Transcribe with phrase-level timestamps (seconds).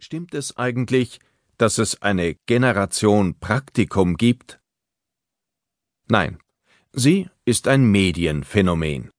[0.00, 1.18] Stimmt es eigentlich,
[1.56, 4.60] dass es eine Generation Praktikum gibt?
[6.08, 6.38] Nein,
[6.92, 9.10] sie ist ein Medienphänomen.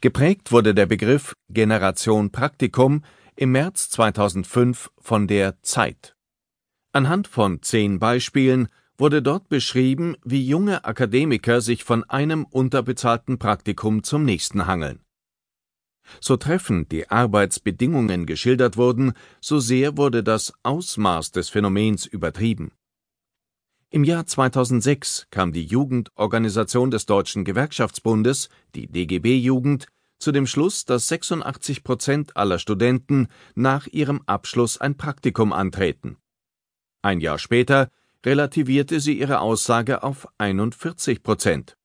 [0.00, 3.02] Geprägt wurde der Begriff Generation Praktikum
[3.34, 6.14] im März 2005 von der Zeit.
[6.92, 14.04] Anhand von zehn Beispielen wurde dort beschrieben, wie junge Akademiker sich von einem unterbezahlten Praktikum
[14.04, 15.00] zum nächsten hangeln.
[16.20, 22.72] So treffend die Arbeitsbedingungen geschildert wurden, so sehr wurde das Ausmaß des Phänomens übertrieben.
[23.90, 29.86] Im Jahr 2006 kam die Jugendorganisation des Deutschen Gewerkschaftsbundes, die DGB Jugend,
[30.20, 36.18] zu dem Schluss, dass 86 Prozent aller Studenten nach ihrem Abschluss ein Praktikum antreten.
[37.02, 37.90] Ein Jahr später
[38.24, 41.76] relativierte sie ihre Aussage auf 41 Prozent.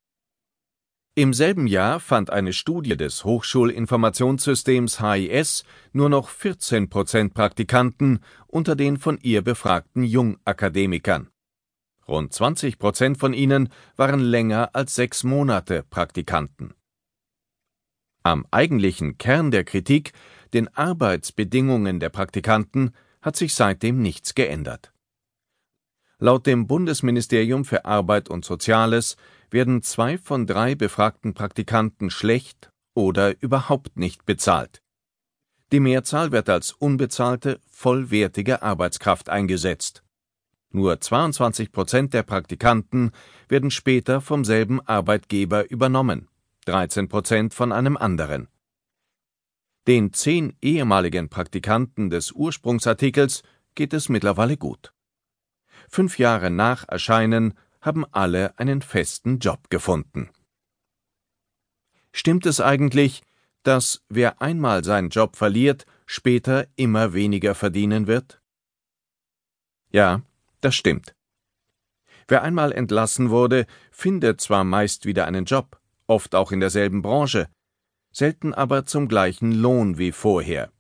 [1.18, 8.76] Im selben Jahr fand eine Studie des Hochschulinformationssystems HIS nur noch 14 Prozent Praktikanten unter
[8.76, 11.30] den von ihr befragten Jungakademikern.
[12.06, 16.74] Rund 20 Prozent von ihnen waren länger als sechs Monate Praktikanten.
[18.24, 20.12] Am eigentlichen Kern der Kritik,
[20.54, 22.92] den Arbeitsbedingungen der Praktikanten,
[23.22, 24.92] hat sich seitdem nichts geändert.
[26.20, 29.16] Laut dem Bundesministerium für Arbeit und Soziales
[29.56, 34.82] werden zwei von drei befragten Praktikanten schlecht oder überhaupt nicht bezahlt.
[35.72, 40.04] Die Mehrzahl wird als unbezahlte, vollwertige Arbeitskraft eingesetzt.
[40.72, 43.12] Nur 22 Prozent der Praktikanten
[43.48, 46.28] werden später vom selben Arbeitgeber übernommen,
[46.66, 48.50] 13 Prozent von einem anderen.
[49.88, 53.42] Den zehn ehemaligen Praktikanten des Ursprungsartikels
[53.74, 54.92] geht es mittlerweile gut.
[55.88, 57.54] Fünf Jahre nach Erscheinen
[57.86, 60.30] haben alle einen festen Job gefunden.
[62.12, 63.22] Stimmt es eigentlich,
[63.64, 68.42] dass wer einmal seinen Job verliert, später immer weniger verdienen wird?
[69.92, 70.22] Ja,
[70.62, 71.16] das stimmt.
[72.28, 77.48] Wer einmal entlassen wurde, findet zwar meist wieder einen Job, oft auch in derselben Branche,
[78.12, 80.72] selten aber zum gleichen Lohn wie vorher.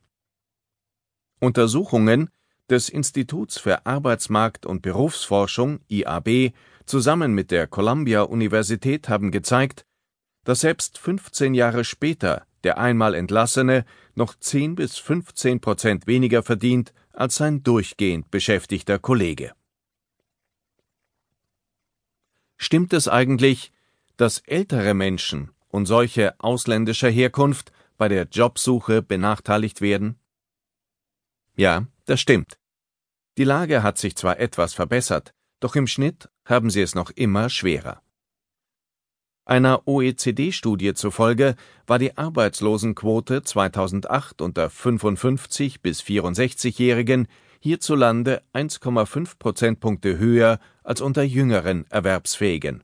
[1.39, 2.29] Untersuchungen
[2.69, 6.53] des Instituts für Arbeitsmarkt und Berufsforschung IAB
[6.85, 9.85] zusammen mit der Columbia-Universität haben gezeigt,
[10.43, 16.93] dass selbst 15 Jahre später der einmal Entlassene noch 10 bis 15 Prozent weniger verdient
[17.13, 19.53] als sein durchgehend beschäftigter Kollege.
[22.57, 23.71] Stimmt es eigentlich,
[24.17, 30.17] dass ältere Menschen und solche ausländischer Herkunft bei der Jobsuche benachteiligt werden?
[31.55, 32.57] Ja, das stimmt.
[33.38, 37.49] Die Lage hat sich zwar etwas verbessert, doch im Schnitt haben sie es noch immer
[37.49, 38.01] schwerer.
[39.47, 41.55] Einer OECD-Studie zufolge
[41.85, 47.27] war die Arbeitslosenquote 2008 unter 55 bis 64-Jährigen
[47.59, 52.83] hierzulande 1,5 Prozentpunkte höher als unter jüngeren Erwerbsfähigen.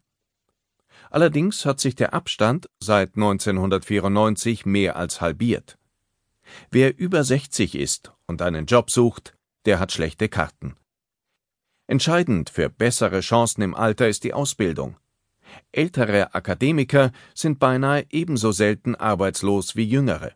[1.09, 5.78] Allerdings hat sich der Abstand seit 1994 mehr als halbiert.
[6.70, 10.78] Wer über 60 ist und einen Job sucht, der hat schlechte Karten.
[11.86, 14.96] Entscheidend für bessere Chancen im Alter ist die Ausbildung.
[15.74, 20.31] Ältere Akademiker sind beinahe ebenso selten arbeitslos wie jüngere.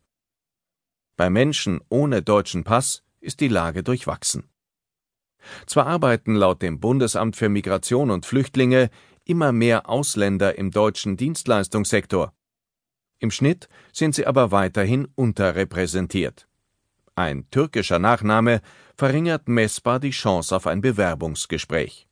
[1.15, 4.49] Bei Menschen ohne deutschen Pass ist die Lage durchwachsen.
[5.65, 8.89] Zwar arbeiten laut dem Bundesamt für Migration und Flüchtlinge
[9.23, 12.33] immer mehr Ausländer im deutschen Dienstleistungssektor.
[13.19, 16.44] Im Schnitt sind sie aber weiterhin unterrepräsentiert.
[17.15, 18.61] Ein türkischer Nachname
[18.97, 22.09] verringert messbar die Chance auf ein Bewerbungsgespräch.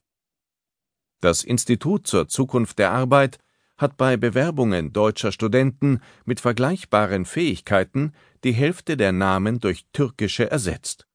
[1.20, 3.40] Das Institut zur Zukunft der Arbeit
[3.78, 8.14] hat bei Bewerbungen deutscher Studenten mit vergleichbaren Fähigkeiten
[8.46, 11.08] die Hälfte der Namen durch türkische ersetzt.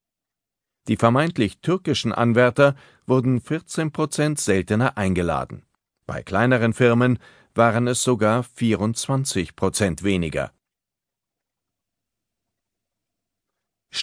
[0.89, 2.75] Die vermeintlich türkischen Anwärter
[3.07, 5.65] wurden 14 Prozent seltener eingeladen.
[6.07, 7.19] Bei kleineren Firmen
[7.55, 10.53] waren es sogar 24 Prozent weniger.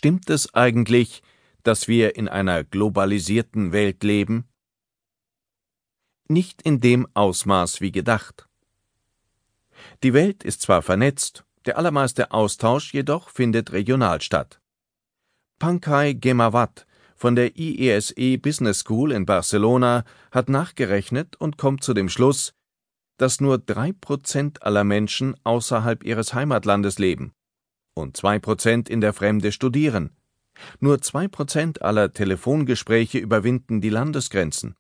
[0.05, 1.23] Stimmt es eigentlich,
[1.63, 4.47] dass wir in einer globalisierten Welt leben?
[6.28, 8.47] Nicht in dem Ausmaß wie gedacht.
[10.03, 14.61] Die Welt ist zwar vernetzt, der allermeiste Austausch jedoch findet regional statt.
[15.57, 16.85] Pankaj Gemawat
[17.16, 22.53] von der IESE Business School in Barcelona hat nachgerechnet und kommt zu dem Schluss,
[23.17, 27.34] dass nur drei Prozent aller Menschen außerhalb ihres Heimatlandes leben
[27.95, 30.11] und zwei Prozent in der Fremde studieren,
[30.79, 34.75] nur zwei Prozent aller Telefongespräche überwinden die Landesgrenzen.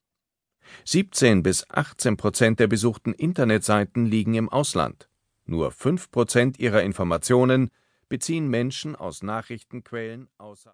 [0.83, 5.09] 17 bis 18 Prozent der besuchten Internetseiten liegen im Ausland.
[5.45, 7.69] Nur fünf Prozent ihrer Informationen
[8.09, 10.63] beziehen Menschen aus Nachrichtenquellen außer